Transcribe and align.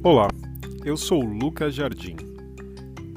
Olá, 0.00 0.28
eu 0.84 0.96
sou 0.96 1.24
Lucas 1.24 1.74
Jardim. 1.74 2.14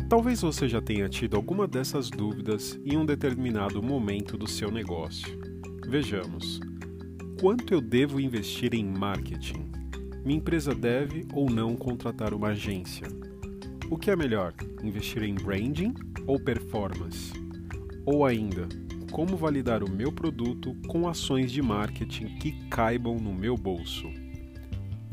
Talvez 0.10 0.42
você 0.42 0.68
já 0.68 0.82
tenha 0.82 1.08
tido 1.08 1.36
alguma 1.36 1.68
dessas 1.68 2.10
dúvidas 2.10 2.78
em 2.84 2.98
um 2.98 3.06
determinado 3.06 3.84
momento 3.84 4.36
do 4.36 4.48
seu 4.48 4.72
negócio. 4.72 5.40
Vejamos: 5.88 6.60
quanto 7.40 7.72
eu 7.72 7.82
devo 7.82 8.20
investir 8.20 8.74
em 8.74 8.84
marketing? 8.84 9.70
Minha 10.26 10.40
empresa 10.40 10.74
deve 10.74 11.28
ou 11.36 11.52
não 11.52 11.76
contratar 11.76 12.34
uma 12.34 12.48
agência? 12.48 13.06
O 13.88 13.96
que 13.96 14.10
é 14.10 14.16
melhor, 14.16 14.52
investir 14.84 15.22
em 15.22 15.36
branding 15.36 15.94
ou 16.26 16.40
performance? 16.40 17.32
Ou 18.08 18.26
ainda, 18.26 18.68
como 19.12 19.38
validar 19.38 19.84
o 19.84 19.92
meu 19.92 20.12
produto 20.12 20.76
com 20.88 21.08
ações 21.08 21.52
de 21.52 21.62
marketing 21.62 22.40
que 22.40 22.54
caibam 22.70 23.18
no 23.18 23.32
meu 23.32 23.56
bolso? 23.56 24.21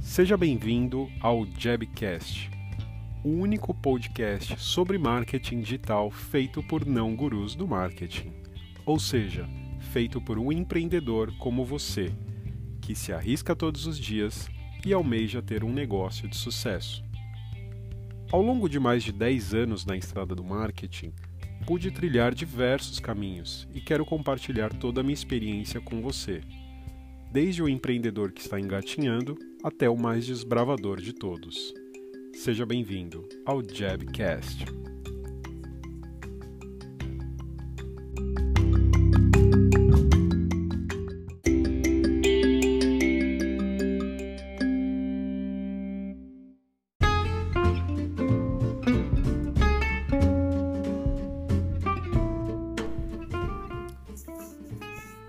Seja 0.08 0.38
bem-vindo 0.38 1.12
ao 1.20 1.46
Jabcast, 1.58 2.50
o 3.22 3.28
único 3.28 3.74
podcast 3.74 4.58
sobre 4.58 4.96
marketing 4.96 5.60
digital 5.60 6.10
feito 6.10 6.62
por 6.62 6.86
não 6.86 7.14
gurus 7.14 7.54
do 7.54 7.68
marketing, 7.68 8.32
ou 8.86 8.98
seja, 8.98 9.46
feito 9.92 10.18
por 10.18 10.38
um 10.38 10.50
empreendedor 10.50 11.36
como 11.36 11.62
você, 11.62 12.10
que 12.80 12.94
se 12.94 13.12
arrisca 13.12 13.54
todos 13.54 13.86
os 13.86 13.98
dias 13.98 14.48
e 14.84 14.94
almeja 14.94 15.42
ter 15.42 15.62
um 15.62 15.72
negócio 15.72 16.26
de 16.26 16.36
sucesso. 16.36 17.04
Ao 18.32 18.40
longo 18.40 18.66
de 18.66 18.80
mais 18.80 19.04
de 19.04 19.12
10 19.12 19.54
anos 19.54 19.84
na 19.84 19.94
estrada 19.94 20.34
do 20.34 20.42
marketing, 20.42 21.12
pude 21.66 21.90
trilhar 21.90 22.34
diversos 22.34 22.98
caminhos 22.98 23.68
e 23.74 23.80
quero 23.80 24.06
compartilhar 24.06 24.72
toda 24.72 25.02
a 25.02 25.04
minha 25.04 25.14
experiência 25.14 25.82
com 25.82 26.00
você, 26.00 26.40
desde 27.30 27.62
o 27.62 27.68
empreendedor 27.68 28.32
que 28.32 28.40
está 28.40 28.58
engatinhando 28.58 29.36
até 29.62 29.88
o 29.88 29.96
mais 29.96 30.26
desbravador 30.26 31.00
de 31.00 31.12
todos. 31.12 31.74
Seja 32.34 32.64
bem-vindo 32.64 33.28
ao 33.44 33.62
Jabcast. 33.62 34.64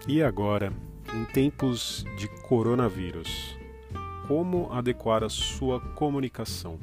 E 0.08 0.24
agora, 0.24 0.74
em 1.14 1.26
tempos 1.26 2.06
de 2.18 2.28
coronavírus, 2.28 3.58
como 4.28 4.72
adequar 4.72 5.24
a 5.24 5.30
sua 5.30 5.80
comunicação? 5.80 6.78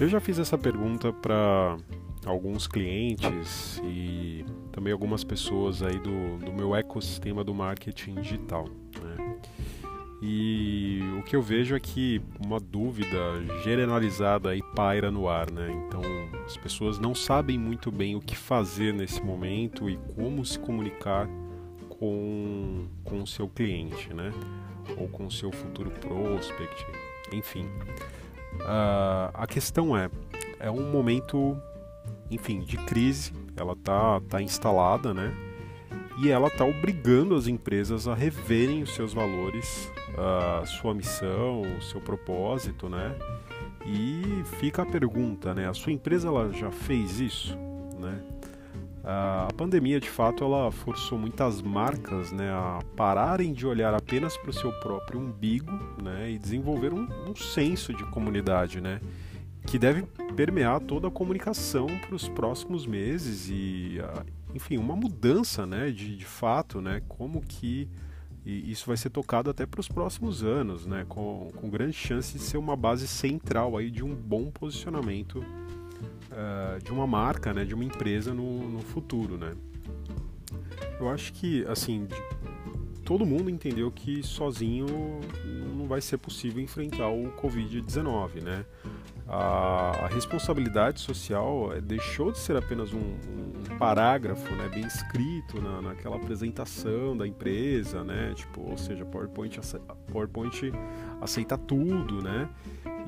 Eu 0.00 0.08
já 0.08 0.20
fiz 0.20 0.38
essa 0.38 0.58
pergunta 0.58 1.12
para 1.12 1.76
alguns 2.24 2.66
clientes 2.66 3.80
e 3.84 4.44
também 4.72 4.92
algumas 4.92 5.22
pessoas 5.22 5.82
aí 5.82 5.98
do, 5.98 6.38
do 6.38 6.52
meu 6.52 6.74
ecossistema 6.74 7.44
do 7.44 7.54
marketing 7.54 8.14
digital. 8.16 8.66
Né? 9.00 9.36
E 10.20 11.00
o 11.18 11.22
que 11.22 11.34
eu 11.34 11.42
vejo 11.42 11.74
é 11.74 11.80
que 11.80 12.22
uma 12.44 12.60
dúvida 12.60 13.18
generalizada 13.64 14.50
aí 14.50 14.62
paira 14.74 15.10
no 15.10 15.28
ar, 15.28 15.50
né? 15.50 15.68
Então 15.86 16.00
as 16.46 16.56
pessoas 16.56 16.98
não 16.98 17.12
sabem 17.12 17.58
muito 17.58 17.90
bem 17.90 18.14
o 18.14 18.20
que 18.20 18.36
fazer 18.36 18.94
nesse 18.94 19.20
momento 19.20 19.90
e 19.90 19.96
como 20.14 20.44
se 20.44 20.58
comunicar 20.60 21.28
com, 22.02 22.88
com 23.04 23.22
o 23.22 23.26
seu 23.28 23.48
cliente, 23.48 24.12
né? 24.12 24.32
Ou 24.98 25.08
com 25.08 25.26
o 25.26 25.30
seu 25.30 25.52
futuro 25.52 25.88
prospect, 25.92 26.84
enfim. 27.32 27.66
Uh, 28.56 29.30
a 29.32 29.46
questão 29.46 29.96
é, 29.96 30.10
é 30.58 30.68
um 30.68 30.90
momento, 30.90 31.56
enfim, 32.28 32.58
de 32.58 32.76
crise, 32.76 33.32
ela 33.56 33.76
tá, 33.76 34.20
tá 34.28 34.42
instalada, 34.42 35.14
né? 35.14 35.32
E 36.20 36.28
ela 36.28 36.50
tá 36.50 36.64
obrigando 36.64 37.36
as 37.36 37.46
empresas 37.46 38.08
a 38.08 38.16
reverem 38.16 38.82
os 38.82 38.96
seus 38.96 39.14
valores, 39.14 39.88
a 40.18 40.66
sua 40.66 40.92
missão, 40.92 41.62
o 41.62 41.82
seu 41.82 42.00
propósito, 42.00 42.88
né? 42.88 43.16
E 43.86 44.42
fica 44.58 44.82
a 44.82 44.86
pergunta, 44.86 45.54
né? 45.54 45.68
A 45.68 45.74
sua 45.74 45.92
empresa 45.92 46.26
ela 46.26 46.52
já 46.52 46.72
fez 46.72 47.20
isso, 47.20 47.56
né? 47.96 48.20
A 49.04 49.48
pandemia, 49.56 49.98
de 49.98 50.08
fato, 50.08 50.44
ela 50.44 50.70
forçou 50.70 51.18
muitas 51.18 51.60
marcas 51.60 52.30
né, 52.30 52.50
a 52.52 52.78
pararem 52.96 53.52
de 53.52 53.66
olhar 53.66 53.92
apenas 53.92 54.36
para 54.36 54.50
o 54.50 54.52
seu 54.52 54.72
próprio 54.74 55.18
umbigo 55.18 55.72
né, 56.00 56.30
e 56.30 56.38
desenvolver 56.38 56.92
um, 56.92 57.08
um 57.28 57.34
senso 57.34 57.92
de 57.92 58.04
comunidade, 58.10 58.80
né, 58.80 59.00
que 59.66 59.76
deve 59.76 60.02
permear 60.36 60.80
toda 60.80 61.08
a 61.08 61.10
comunicação 61.10 61.86
para 61.86 62.14
os 62.14 62.28
próximos 62.28 62.86
meses 62.86 63.48
e, 63.50 63.98
enfim, 64.54 64.76
uma 64.76 64.94
mudança 64.94 65.66
né, 65.66 65.90
de, 65.90 66.16
de 66.16 66.24
fato, 66.24 66.80
né, 66.80 67.02
como 67.08 67.40
que 67.40 67.88
isso 68.44 68.86
vai 68.86 68.96
ser 68.96 69.10
tocado 69.10 69.50
até 69.50 69.66
para 69.66 69.80
os 69.80 69.88
próximos 69.88 70.44
anos, 70.44 70.86
né, 70.86 71.04
com, 71.08 71.50
com 71.56 71.68
grande 71.68 71.94
chance 71.94 72.36
de 72.36 72.42
ser 72.42 72.56
uma 72.56 72.76
base 72.76 73.08
central 73.08 73.76
aí 73.76 73.90
de 73.90 74.04
um 74.04 74.14
bom 74.14 74.48
posicionamento 74.50 75.44
uh, 76.30 76.82
de 76.82 76.90
uma 76.90 77.06
marca, 77.06 77.52
né, 77.52 77.64
de 77.64 77.74
uma 77.74 77.84
empresa 77.84 78.32
no, 78.34 78.68
no 78.68 78.80
futuro, 78.80 79.36
né. 79.36 79.54
Eu 80.98 81.08
acho 81.08 81.32
que, 81.32 81.64
assim, 81.66 82.06
todo 83.04 83.26
mundo 83.26 83.50
entendeu 83.50 83.90
que 83.90 84.22
sozinho 84.22 84.86
não 85.76 85.86
vai 85.86 86.00
ser 86.00 86.18
possível 86.18 86.62
enfrentar 86.62 87.08
o 87.08 87.32
Covid-19, 87.32 88.42
né. 88.42 88.64
A, 89.28 90.04
a, 90.04 90.06
responsabilidade 90.08 91.00
social 91.00 91.72
eh, 91.72 91.80
deixou 91.80 92.32
de 92.32 92.38
ser 92.38 92.56
apenas 92.56 92.92
um, 92.92 92.98
um 92.98 93.78
parágrafo, 93.78 94.52
né, 94.54 94.68
bem 94.68 94.84
escrito 94.84 95.60
na, 95.60 95.80
naquela 95.80 96.16
apresentação 96.16 97.16
da 97.16 97.26
empresa, 97.26 98.04
né, 98.04 98.32
tipo, 98.34 98.60
ou 98.60 98.76
seja, 98.76 99.04
PowerPoint, 99.06 99.58
PowerPoint 100.10 100.72
aceita 101.20 101.56
tudo, 101.56 102.20
né, 102.20 102.48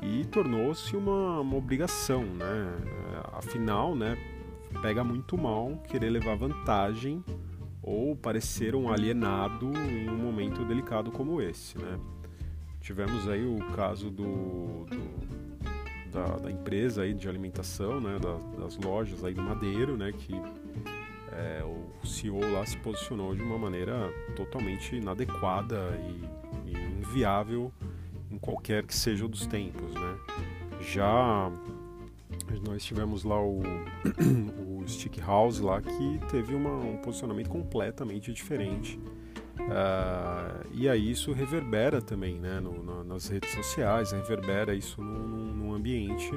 e 0.01 0.25
tornou-se 0.25 0.95
uma, 0.95 1.39
uma 1.39 1.57
obrigação, 1.57 2.23
né? 2.23 2.73
Afinal, 3.33 3.95
né, 3.95 4.17
pega 4.81 5.03
muito 5.03 5.37
mal 5.37 5.77
querer 5.87 6.09
levar 6.09 6.35
vantagem 6.35 7.23
ou 7.81 8.15
parecer 8.15 8.75
um 8.75 8.91
alienado 8.91 9.71
em 9.89 10.09
um 10.09 10.17
momento 10.17 10.65
delicado 10.65 11.11
como 11.11 11.41
esse, 11.41 11.77
né? 11.77 11.99
Tivemos 12.81 13.27
aí 13.27 13.45
o 13.45 13.57
caso 13.75 14.09
do, 14.09 14.85
do 14.85 15.45
da, 16.11 16.37
da, 16.37 16.51
empresa 16.51 17.01
aí 17.01 17.13
de 17.13 17.27
alimentação, 17.27 17.99
né, 17.99 18.17
das, 18.19 18.43
das, 18.59 18.77
lojas 18.77 19.23
aí 19.23 19.33
do 19.33 19.41
Madeiro, 19.41 19.97
né, 19.97 20.11
que 20.11 20.33
é, 21.31 21.63
o 21.63 22.07
CEO 22.07 22.39
lá 22.53 22.65
se 22.65 22.77
posicionou 22.77 23.35
de 23.35 23.41
uma 23.41 23.57
maneira 23.57 24.13
totalmente 24.35 24.95
inadequada 24.95 25.77
e, 25.99 26.69
e 26.71 26.77
inviável 26.99 27.71
em 28.35 28.37
qualquer 28.37 28.85
que 28.85 28.93
seja 28.93 29.27
dos 29.27 29.47
tempos, 29.47 29.93
né? 29.93 30.17
Já 30.81 31.51
nós 32.67 32.83
tivemos 32.83 33.23
lá 33.23 33.41
o, 33.41 33.61
o 34.81 34.87
Stick 34.87 35.19
House 35.19 35.59
lá 35.59 35.81
que 35.81 36.19
teve 36.29 36.53
uma, 36.53 36.75
um 36.75 36.97
posicionamento 36.97 37.49
completamente 37.49 38.33
diferente. 38.33 38.99
Uh, 39.57 40.67
e 40.73 40.87
aí 40.89 41.09
isso 41.09 41.31
reverbera 41.31 42.01
também 42.01 42.37
né, 42.37 42.59
no, 42.59 42.83
na, 42.83 43.03
nas 43.03 43.27
redes 43.29 43.51
sociais, 43.51 44.11
reverbera 44.11 44.75
isso 44.75 45.01
num 45.01 45.73
ambiente 45.73 46.29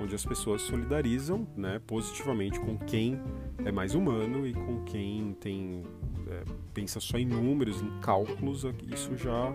onde 0.00 0.14
as 0.14 0.24
pessoas 0.24 0.62
solidarizam 0.62 1.46
né, 1.56 1.80
positivamente 1.86 2.58
com 2.60 2.78
quem 2.78 3.20
é 3.64 3.72
mais 3.72 3.94
humano 3.94 4.46
e 4.46 4.54
com 4.54 4.82
quem 4.84 5.34
tem 5.34 5.84
é, 6.28 6.42
pensa 6.72 7.00
só 7.00 7.18
em 7.18 7.26
números, 7.26 7.82
em 7.82 8.00
cálculos, 8.00 8.64
isso 8.90 9.16
já 9.16 9.52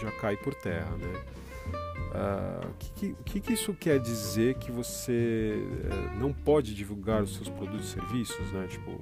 já 0.00 0.10
cai 0.12 0.36
por 0.36 0.54
terra, 0.54 0.96
né? 0.96 1.24
Ah, 2.14 2.60
o 2.64 2.68
uh, 2.68 2.74
que, 2.78 3.14
que, 3.24 3.40
que, 3.40 3.52
isso 3.52 3.74
quer 3.74 4.00
dizer 4.00 4.54
que 4.54 4.72
você 4.72 5.62
uh, 5.62 6.18
não 6.18 6.32
pode 6.32 6.74
divulgar 6.74 7.22
os 7.22 7.34
seus 7.36 7.50
produtos 7.50 7.90
e 7.90 7.92
serviços, 7.92 8.50
né? 8.52 8.66
Tipo, 8.66 8.98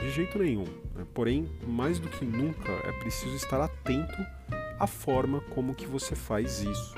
de 0.00 0.10
jeito 0.10 0.38
nenhum. 0.38 0.64
Né? 0.94 1.06
Porém, 1.12 1.50
mais 1.66 1.98
do 1.98 2.08
que 2.08 2.24
nunca, 2.24 2.72
é 2.72 2.92
preciso 2.92 3.36
estar 3.36 3.60
atento 3.60 4.26
à 4.78 4.86
forma 4.86 5.42
como 5.54 5.74
que 5.74 5.86
você 5.86 6.16
faz 6.16 6.62
isso. 6.62 6.94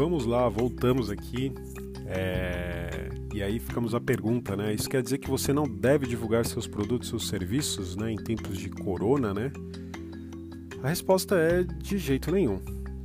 Vamos 0.00 0.24
lá, 0.24 0.48
voltamos 0.48 1.10
aqui. 1.10 1.52
É... 2.06 3.10
E 3.34 3.42
aí 3.42 3.58
ficamos 3.58 3.94
a 3.94 4.00
pergunta, 4.00 4.56
né? 4.56 4.72
Isso 4.72 4.88
quer 4.88 5.02
dizer 5.02 5.18
que 5.18 5.28
você 5.28 5.52
não 5.52 5.64
deve 5.64 6.06
divulgar 6.06 6.46
seus 6.46 6.66
produtos, 6.66 7.10
seus 7.10 7.28
serviços, 7.28 7.96
né? 7.96 8.10
Em 8.10 8.16
tempos 8.16 8.56
de 8.56 8.70
corona, 8.70 9.34
né? 9.34 9.52
A 10.82 10.88
resposta 10.88 11.36
é 11.36 11.62
de 11.62 11.98
jeito 11.98 12.32
nenhum. 12.32 12.60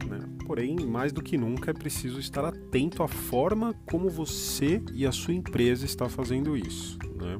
Né? 0.07 0.19
Porém, 0.47 0.77
mais 0.88 1.12
do 1.12 1.21
que 1.21 1.38
nunca 1.38 1.71
é 1.71 1.74
preciso 1.74 2.18
estar 2.18 2.45
atento 2.45 3.03
à 3.03 3.09
forma 3.09 3.75
como 3.86 4.09
você 4.09 4.81
e 4.94 5.06
a 5.06 5.12
sua 5.12 5.33
empresa 5.33 5.86
está 5.86 6.07
fazendo 6.07 6.56
isso. 6.56 6.97
Né? 7.18 7.38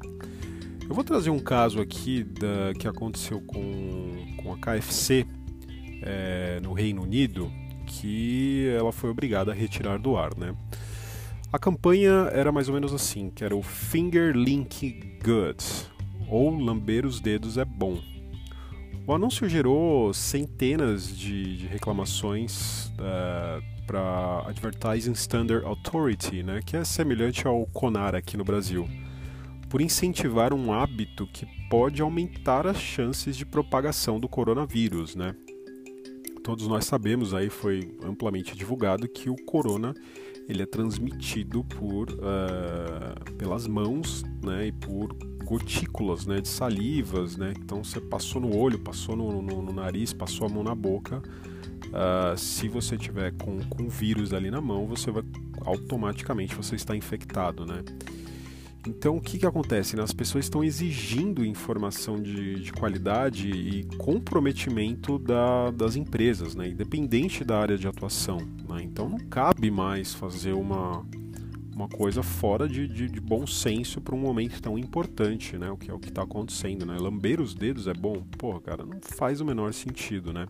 Eu 0.86 0.94
vou 0.94 1.02
trazer 1.02 1.30
um 1.30 1.38
caso 1.38 1.80
aqui 1.80 2.22
da, 2.22 2.74
que 2.78 2.86
aconteceu 2.86 3.40
com, 3.40 4.12
com 4.36 4.52
a 4.52 4.58
KFC 4.58 5.26
é, 6.02 6.60
no 6.62 6.74
Reino 6.74 7.02
Unido, 7.02 7.50
que 7.86 8.68
ela 8.76 8.92
foi 8.92 9.10
obrigada 9.10 9.52
a 9.52 9.54
retirar 9.54 9.98
do 9.98 10.16
ar. 10.16 10.36
Né? 10.36 10.54
A 11.52 11.58
campanha 11.58 12.28
era 12.32 12.50
mais 12.50 12.68
ou 12.68 12.74
menos 12.74 12.92
assim, 12.92 13.30
que 13.30 13.44
era 13.44 13.56
o 13.56 13.62
Finger 13.62 14.36
Link 14.36 15.18
Good, 15.24 15.64
ou 16.28 16.50
lamber 16.58 17.06
os 17.06 17.20
dedos 17.20 17.56
é 17.56 17.64
bom. 17.64 17.98
O 19.06 19.14
anúncio 19.14 19.48
gerou 19.48 20.12
centenas 20.12 21.16
de, 21.16 21.58
de 21.58 21.66
reclamações 21.68 22.86
uh, 22.86 22.92
eh, 23.00 23.62
para 23.86 24.44
Advertising 24.48 25.12
Standard 25.12 25.64
Authority, 25.64 26.42
né, 26.42 26.60
que 26.66 26.76
é 26.76 26.84
semelhante 26.84 27.46
ao 27.46 27.66
CONAR 27.66 28.16
aqui 28.16 28.36
no 28.36 28.42
Brasil, 28.42 28.88
por 29.68 29.80
incentivar 29.80 30.52
um 30.52 30.72
hábito 30.72 31.24
que 31.28 31.46
pode 31.70 32.02
aumentar 32.02 32.66
as 32.66 32.78
chances 32.78 33.36
de 33.36 33.46
propagação 33.46 34.18
do 34.18 34.28
coronavírus. 34.28 35.14
Né? 35.14 35.36
Todos 36.46 36.68
nós 36.68 36.84
sabemos, 36.84 37.34
aí 37.34 37.50
foi 37.50 37.90
amplamente 38.04 38.56
divulgado, 38.56 39.08
que 39.08 39.28
o 39.28 39.34
corona 39.34 39.92
ele 40.48 40.62
é 40.62 40.66
transmitido 40.66 41.64
por, 41.64 42.08
uh, 42.08 43.34
pelas 43.36 43.66
mãos 43.66 44.22
né, 44.44 44.68
e 44.68 44.70
por 44.70 45.12
gotículas 45.44 46.24
né, 46.24 46.40
de 46.40 46.46
salivas, 46.46 47.36
né? 47.36 47.52
Então 47.58 47.82
você 47.82 48.00
passou 48.00 48.40
no 48.40 48.56
olho, 48.56 48.78
passou 48.78 49.16
no, 49.16 49.42
no, 49.42 49.60
no 49.60 49.72
nariz, 49.72 50.12
passou 50.12 50.46
a 50.46 50.48
mão 50.48 50.62
na 50.62 50.72
boca. 50.72 51.20
Uh, 51.86 52.38
se 52.38 52.68
você 52.68 52.96
tiver 52.96 53.32
com, 53.32 53.58
com 53.64 53.88
vírus 53.88 54.32
ali 54.32 54.48
na 54.48 54.60
mão, 54.60 54.86
você 54.86 55.10
vai 55.10 55.24
automaticamente 55.62 56.54
você 56.54 56.76
está 56.76 56.94
infectado, 56.94 57.66
né? 57.66 57.82
Então 58.86 59.16
o 59.16 59.20
que, 59.20 59.38
que 59.38 59.46
acontece? 59.46 59.96
Né? 59.96 60.02
As 60.02 60.12
pessoas 60.12 60.44
estão 60.44 60.62
exigindo 60.62 61.44
informação 61.44 62.20
de, 62.22 62.60
de 62.60 62.72
qualidade 62.72 63.50
e 63.50 63.84
comprometimento 63.96 65.18
da, 65.18 65.70
das 65.70 65.96
empresas, 65.96 66.54
né? 66.54 66.68
independente 66.68 67.44
da 67.44 67.58
área 67.58 67.76
de 67.76 67.88
atuação. 67.88 68.38
Né? 68.68 68.82
Então 68.82 69.08
não 69.08 69.18
cabe 69.18 69.70
mais 69.70 70.14
fazer 70.14 70.52
uma, 70.52 71.04
uma 71.74 71.88
coisa 71.88 72.22
fora 72.22 72.66
de, 72.68 72.88
de, 72.88 73.08
de 73.08 73.20
bom 73.20 73.46
senso 73.46 74.00
para 74.00 74.14
um 74.14 74.18
momento 74.18 74.62
tão 74.62 74.78
importante, 74.78 75.58
né? 75.58 75.70
O 75.70 75.76
que 75.76 75.90
é 75.90 75.94
o 75.94 75.98
que 75.98 76.08
está 76.08 76.22
acontecendo, 76.22 76.86
né? 76.86 76.96
Lamber 76.98 77.38
os 77.38 77.54
dedos 77.54 77.86
é 77.86 77.92
bom? 77.92 78.24
Pô, 78.38 78.58
cara, 78.60 78.86
não 78.86 78.98
faz 79.02 79.42
o 79.42 79.44
menor 79.44 79.74
sentido, 79.74 80.32
né? 80.32 80.46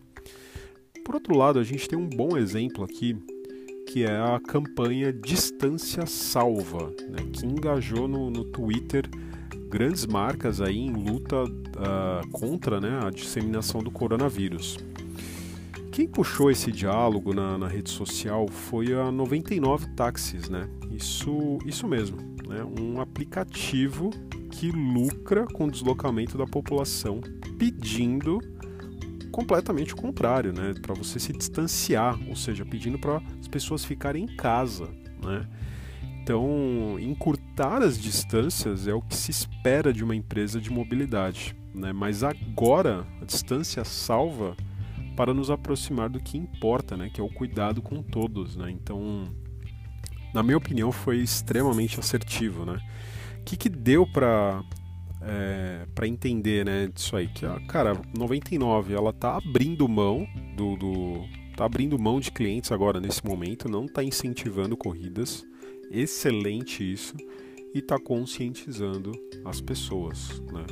Por 1.04 1.16
outro 1.16 1.36
lado, 1.36 1.58
a 1.58 1.64
gente 1.64 1.88
tem 1.88 1.98
um 1.98 2.08
bom 2.08 2.36
exemplo 2.36 2.84
aqui, 2.84 3.16
que 3.86 4.04
é 4.04 4.16
a 4.16 4.40
campanha 4.40 5.12
Distância 5.12 6.04
Salva, 6.06 6.92
né? 7.08 7.18
Que 7.32 7.46
engajou 7.46 8.08
no, 8.08 8.28
no 8.30 8.44
Twitter 8.44 9.08
grandes 9.68 10.06
marcas 10.06 10.60
aí 10.60 10.78
em 10.78 10.92
luta 10.92 11.44
uh, 11.44 12.28
contra 12.30 12.80
né, 12.80 13.00
a 13.02 13.10
disseminação 13.10 13.82
do 13.82 13.90
coronavírus. 13.90 14.78
Quem 15.92 16.06
puxou 16.06 16.50
esse 16.50 16.70
diálogo 16.70 17.32
na, 17.32 17.56
na, 17.56 17.66
rede 17.66 17.90
social 17.90 18.46
foi 18.48 18.92
a 18.92 19.10
99 19.10 19.88
Táxis, 19.94 20.48
né? 20.48 20.68
Isso, 20.90 21.58
isso 21.64 21.88
mesmo, 21.88 22.18
né? 22.46 22.62
um 22.78 23.00
aplicativo 23.00 24.10
que 24.50 24.70
lucra 24.70 25.46
com 25.46 25.66
o 25.66 25.70
deslocamento 25.70 26.36
da 26.36 26.46
população, 26.46 27.20
pedindo 27.58 28.40
completamente 29.36 29.92
o 29.92 29.96
contrário, 29.96 30.50
né? 30.50 30.72
Para 30.80 30.94
você 30.94 31.20
se 31.20 31.30
distanciar, 31.30 32.18
ou 32.26 32.34
seja, 32.34 32.64
pedindo 32.64 32.98
para 32.98 33.20
as 33.38 33.46
pessoas 33.46 33.84
ficarem 33.84 34.24
em 34.24 34.34
casa, 34.34 34.88
né? 35.22 35.46
Então, 36.22 36.96
encurtar 36.98 37.82
as 37.82 37.98
distâncias 37.98 38.88
é 38.88 38.94
o 38.94 39.02
que 39.02 39.14
se 39.14 39.30
espera 39.30 39.92
de 39.92 40.02
uma 40.02 40.16
empresa 40.16 40.58
de 40.58 40.70
mobilidade, 40.70 41.54
né? 41.74 41.92
Mas 41.92 42.22
agora 42.22 43.06
a 43.20 43.26
distância 43.26 43.84
salva 43.84 44.56
para 45.14 45.34
nos 45.34 45.50
aproximar 45.50 46.08
do 46.08 46.18
que 46.18 46.38
importa, 46.38 46.96
né, 46.96 47.10
que 47.12 47.20
é 47.20 47.24
o 47.24 47.28
cuidado 47.28 47.82
com 47.82 48.02
todos, 48.02 48.56
né? 48.56 48.70
Então, 48.70 49.28
na 50.32 50.42
minha 50.42 50.56
opinião, 50.56 50.90
foi 50.90 51.18
extremamente 51.18 52.00
assertivo, 52.00 52.64
né? 52.64 52.80
O 53.40 53.44
que, 53.44 53.54
que 53.54 53.68
deu 53.68 54.06
para 54.06 54.64
é, 55.26 55.87
para 55.94 56.06
entender, 56.06 56.64
né, 56.64 56.88
disso 56.94 57.17
aí? 57.17 57.26
Que, 57.28 57.46
cara, 57.67 58.00
99, 58.17 58.94
ela 58.94 59.12
tá 59.12 59.37
abrindo 59.37 59.88
mão 59.88 60.26
do, 60.56 60.76
do 60.76 61.25
tá 61.56 61.64
abrindo 61.64 61.99
mão 61.99 62.20
de 62.20 62.31
clientes 62.31 62.70
agora 62.70 63.00
nesse 63.00 63.25
momento, 63.26 63.69
não 63.69 63.87
está 63.87 64.05
incentivando 64.05 64.76
corridas, 64.76 65.44
excelente 65.90 66.84
isso, 66.93 67.14
e 67.75 67.78
está 67.78 67.99
conscientizando 67.99 69.12
as 69.44 69.61
pessoas, 69.61 70.40
né? 70.52 70.64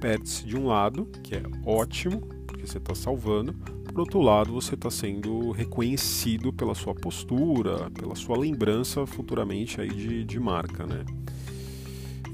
Perde-se 0.00 0.44
de 0.44 0.56
um 0.56 0.66
lado, 0.66 1.06
que 1.22 1.36
é 1.36 1.42
ótimo, 1.64 2.20
porque 2.46 2.66
você 2.66 2.78
está 2.78 2.94
salvando, 2.94 3.54
por 3.96 4.00
outro 4.00 4.20
lado, 4.20 4.52
você 4.52 4.74
está 4.74 4.90
sendo 4.90 5.52
reconhecido 5.52 6.52
pela 6.52 6.74
sua 6.74 6.94
postura, 6.94 7.90
pela 7.90 8.14
sua 8.14 8.36
lembrança 8.36 9.06
futuramente 9.06 9.80
aí 9.80 9.88
de, 9.88 10.22
de 10.22 10.38
marca, 10.38 10.84
né? 10.84 11.02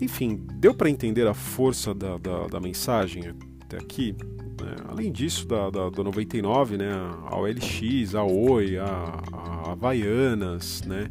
Enfim, 0.02 0.40
deu 0.54 0.74
para 0.74 0.90
entender 0.90 1.26
a 1.26 1.34
força 1.34 1.94
da, 1.94 2.18
da, 2.18 2.46
da, 2.46 2.60
mensagem 2.60 3.22
até 3.62 3.76
aqui? 3.76 4.14
Né? 4.60 4.76
Além 4.88 5.12
disso, 5.12 5.46
da, 5.46 5.70
da, 5.70 5.90
da 5.90 6.02
99, 6.02 6.76
né? 6.76 6.92
a 7.26 7.38
OLX, 7.38 8.14
a 8.14 8.24
Oi, 8.24 8.78
a, 8.78 9.22
a 9.32 9.72
Havaianas, 9.72 10.82
né? 10.82 11.10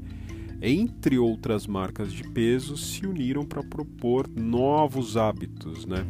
entre 0.62 1.18
outras 1.18 1.66
marcas 1.66 2.12
de 2.12 2.24
peso, 2.24 2.78
se 2.78 3.06
uniram 3.08 3.46
para 3.46 3.64
propor 3.64 4.28
novos 4.28 5.18
hábitos, 5.18 5.86
né? 5.88 6.06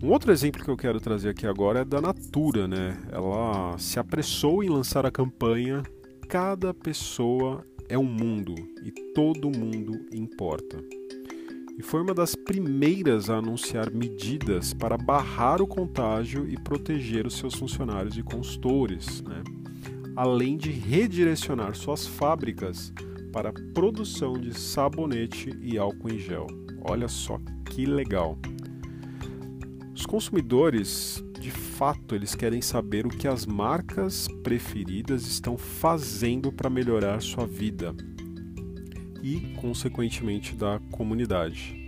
Um 0.00 0.08
outro 0.08 0.30
exemplo 0.30 0.62
que 0.62 0.70
eu 0.70 0.76
quero 0.76 1.00
trazer 1.00 1.30
aqui 1.30 1.46
agora 1.46 1.80
é 1.80 1.84
da 1.84 2.00
Natura, 2.00 2.68
né? 2.68 2.96
Ela 3.10 3.76
se 3.76 3.98
apressou 3.98 4.62
em 4.62 4.68
lançar 4.68 5.04
a 5.04 5.10
campanha 5.10 5.82
Cada 6.30 6.72
pessoa 6.72 7.66
é 7.88 7.98
um 7.98 8.04
mundo 8.04 8.54
e 8.84 8.92
todo 9.12 9.50
mundo 9.50 10.06
importa. 10.12 10.78
E 11.80 11.82
foi 11.82 12.02
uma 12.02 12.12
das 12.12 12.34
primeiras 12.34 13.30
a 13.30 13.38
anunciar 13.38 13.90
medidas 13.90 14.74
para 14.74 14.98
barrar 14.98 15.62
o 15.62 15.66
contágio 15.66 16.46
e 16.46 16.54
proteger 16.54 17.26
os 17.26 17.38
seus 17.38 17.54
funcionários 17.54 18.18
e 18.18 18.22
consultores, 18.22 19.22
né? 19.22 19.42
além 20.14 20.58
de 20.58 20.70
redirecionar 20.70 21.74
suas 21.74 22.06
fábricas 22.06 22.92
para 23.32 23.48
a 23.48 23.54
produção 23.72 24.34
de 24.34 24.52
sabonete 24.52 25.58
e 25.62 25.78
álcool 25.78 26.10
em 26.10 26.18
gel. 26.18 26.48
Olha 26.82 27.08
só 27.08 27.40
que 27.64 27.86
legal! 27.86 28.38
Os 29.94 30.04
consumidores, 30.04 31.24
de 31.40 31.50
fato, 31.50 32.14
eles 32.14 32.34
querem 32.34 32.60
saber 32.60 33.06
o 33.06 33.10
que 33.10 33.26
as 33.26 33.46
marcas 33.46 34.28
preferidas 34.42 35.26
estão 35.26 35.56
fazendo 35.56 36.52
para 36.52 36.68
melhorar 36.68 37.22
sua 37.22 37.46
vida 37.46 37.96
e, 39.22 39.54
consequentemente, 39.60 40.54
da 40.54 40.80
comunidade. 40.90 41.80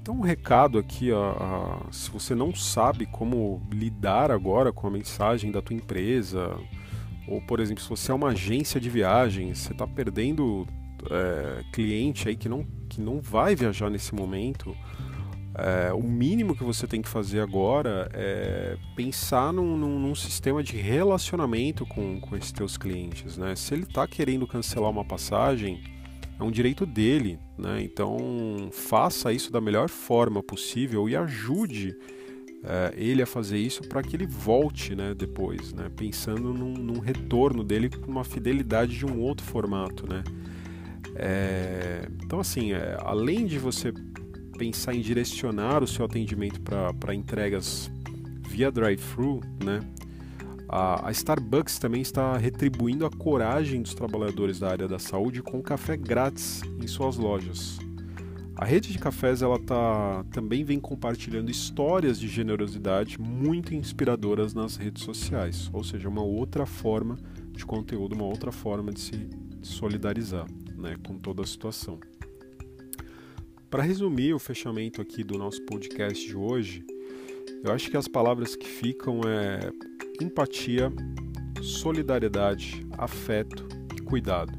Então, 0.00 0.16
um 0.16 0.22
recado 0.22 0.78
aqui, 0.78 1.12
ó, 1.12 1.80
se 1.90 2.10
você 2.10 2.34
não 2.34 2.54
sabe 2.54 3.04
como 3.04 3.62
lidar 3.70 4.30
agora 4.30 4.72
com 4.72 4.86
a 4.86 4.90
mensagem 4.90 5.52
da 5.52 5.60
tua 5.60 5.76
empresa, 5.76 6.56
ou, 7.26 7.42
por 7.42 7.60
exemplo, 7.60 7.82
se 7.82 7.88
você 7.90 8.10
é 8.10 8.14
uma 8.14 8.28
agência 8.28 8.80
de 8.80 8.88
viagens, 8.88 9.58
você 9.58 9.72
está 9.72 9.86
perdendo 9.86 10.66
é, 11.10 11.62
cliente 11.72 12.26
aí 12.26 12.36
que 12.36 12.48
não, 12.48 12.66
que 12.88 13.00
não 13.00 13.20
vai 13.20 13.54
viajar 13.54 13.90
nesse 13.90 14.14
momento, 14.14 14.74
é, 15.54 15.92
o 15.92 16.02
mínimo 16.02 16.56
que 16.56 16.62
você 16.62 16.86
tem 16.86 17.02
que 17.02 17.08
fazer 17.08 17.40
agora 17.40 18.08
é 18.14 18.78
pensar 18.94 19.52
num, 19.52 19.76
num, 19.76 19.98
num 19.98 20.14
sistema 20.14 20.62
de 20.62 20.76
relacionamento 20.76 21.84
com, 21.84 22.20
com 22.20 22.36
esses 22.36 22.52
teus 22.52 22.78
clientes. 22.78 23.36
Né? 23.36 23.56
Se 23.56 23.74
ele 23.74 23.82
está 23.82 24.06
querendo 24.06 24.46
cancelar 24.46 24.90
uma 24.90 25.04
passagem, 25.04 25.82
é 26.38 26.42
um 26.42 26.50
direito 26.50 26.86
dele. 26.86 27.38
Né? 27.56 27.82
Então 27.82 28.68
faça 28.72 29.32
isso 29.32 29.52
da 29.52 29.60
melhor 29.60 29.88
forma 29.88 30.42
possível 30.42 31.08
e 31.08 31.16
ajude 31.16 31.96
é, 32.62 32.94
ele 32.96 33.22
a 33.22 33.26
fazer 33.26 33.58
isso 33.58 33.82
para 33.88 34.02
que 34.02 34.16
ele 34.16 34.26
volte 34.26 34.94
né, 34.94 35.14
depois, 35.14 35.72
né? 35.72 35.90
pensando 35.94 36.52
num, 36.52 36.72
num, 36.72 36.98
retorno 36.98 37.62
dele 37.62 37.88
com 37.88 38.10
uma 38.10 38.24
fidelidade 38.24 38.96
de 38.96 39.06
um 39.06 39.20
outro 39.20 39.46
formato. 39.46 40.08
Né? 40.08 40.22
É, 41.14 42.08
então, 42.24 42.40
assim, 42.40 42.72
é, 42.72 42.96
além 43.00 43.46
de 43.46 43.58
você 43.58 43.92
pensar 44.56 44.92
em 44.94 45.00
direcionar 45.00 45.82
o 45.82 45.86
seu 45.86 46.04
atendimento 46.04 46.60
para 46.60 47.14
entregas 47.14 47.90
via 48.48 48.72
drive-thru, 48.72 49.40
né? 49.64 49.80
A, 50.68 51.10
Starbucks 51.12 51.78
também 51.78 52.02
está 52.02 52.36
retribuindo 52.36 53.06
a 53.06 53.10
coragem 53.10 53.80
dos 53.80 53.94
trabalhadores 53.94 54.58
da 54.58 54.68
área 54.68 54.86
da 54.86 54.98
saúde 54.98 55.42
com 55.42 55.62
café 55.62 55.96
grátis 55.96 56.60
em 56.82 56.86
suas 56.86 57.16
lojas. 57.16 57.78
A 58.54 58.64
rede 58.64 58.92
de 58.92 58.98
cafés 58.98 59.40
ela 59.40 59.58
tá, 59.58 60.24
também 60.32 60.64
vem 60.64 60.80
compartilhando 60.80 61.48
histórias 61.48 62.18
de 62.18 62.26
generosidade 62.26 63.18
muito 63.18 63.72
inspiradoras 63.72 64.52
nas 64.52 64.76
redes 64.76 65.04
sociais, 65.04 65.70
ou 65.72 65.84
seja, 65.84 66.08
uma 66.08 66.22
outra 66.22 66.66
forma 66.66 67.16
de 67.52 67.64
conteúdo, 67.64 68.14
uma 68.14 68.24
outra 68.24 68.50
forma 68.50 68.92
de 68.92 69.00
se 69.00 69.30
solidarizar 69.62 70.46
né, 70.76 70.96
com 71.06 71.16
toda 71.18 71.42
a 71.42 71.46
situação. 71.46 71.98
Para 73.70 73.82
resumir 73.82 74.34
o 74.34 74.38
fechamento 74.38 75.00
aqui 75.00 75.22
do 75.22 75.38
nosso 75.38 75.62
podcast 75.62 76.26
de 76.26 76.36
hoje, 76.36 76.84
eu 77.62 77.72
acho 77.72 77.90
que 77.90 77.96
as 77.96 78.08
palavras 78.08 78.56
que 78.56 78.66
ficam 78.66 79.20
é 79.24 79.70
empatia, 80.20 80.92
solidariedade, 81.62 82.84
afeto 82.96 83.68
e 83.96 84.00
cuidado. 84.00 84.52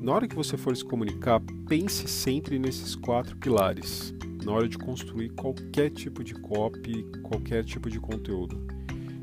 Na 0.00 0.12
hora 0.12 0.26
que 0.26 0.34
você 0.34 0.56
for 0.56 0.76
se 0.76 0.84
comunicar, 0.84 1.40
pense 1.68 2.08
sempre 2.08 2.58
nesses 2.58 2.94
quatro 2.94 3.36
pilares, 3.36 4.12
na 4.44 4.52
hora 4.52 4.68
de 4.68 4.78
construir 4.78 5.30
qualquer 5.30 5.90
tipo 5.90 6.24
de 6.24 6.34
copy, 6.34 7.04
qualquer 7.22 7.64
tipo 7.64 7.88
de 7.88 8.00
conteúdo. 8.00 8.66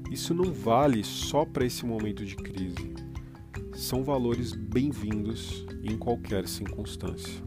Isso 0.10 0.34
não 0.34 0.52
vale 0.54 1.04
só 1.04 1.46
para 1.46 1.66
esse 1.66 1.86
momento 1.86 2.26
de 2.26 2.36
crise. 2.36 2.94
São 3.76 4.04
valores 4.04 4.54
bem-vindos 4.54 5.66
em 5.84 5.98
qualquer 5.98 6.48
circunstância. 6.48 7.42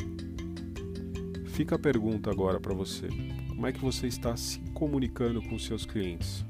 Fica 1.46 1.76
a 1.76 1.78
pergunta 1.78 2.30
agora 2.30 2.60
para 2.60 2.74
você: 2.74 3.08
como 3.48 3.66
é 3.66 3.72
que 3.72 3.80
você 3.80 4.06
está 4.06 4.36
se 4.36 4.60
comunicando 4.74 5.40
com 5.42 5.58
seus 5.58 5.86
clientes? 5.86 6.45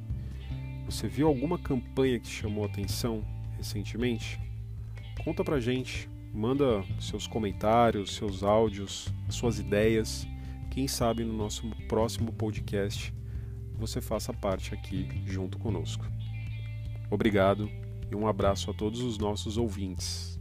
Você 0.87 1.09
viu 1.09 1.29
alguma 1.29 1.59
campanha 1.59 2.19
que 2.19 2.29
chamou 2.29 2.65
atenção 2.65 3.25
recentemente? 3.59 4.41
Conta 5.23 5.45
pra 5.45 5.61
gente 5.61 6.09
Manda 6.37 6.85
seus 7.01 7.27
comentários, 7.27 8.15
seus 8.15 8.43
áudios, 8.43 9.09
suas 9.31 9.59
ideias. 9.59 10.29
Quem 10.71 10.87
sabe 10.87 11.25
no 11.25 11.33
nosso 11.33 11.67
próximo 11.89 12.31
podcast 12.31 13.11
você 13.79 14.03
faça 14.03 14.35
parte 14.35 14.75
aqui 14.75 15.09
junto 15.25 15.59
conosco. 15.59 16.05
Obrigado 17.11 17.71
e 18.11 18.15
um 18.15 18.29
abraço 18.29 18.71
a 18.71 18.75
todos 18.75 19.01
os 19.01 19.17
nossos 19.17 19.57
ouvintes. 19.57 20.36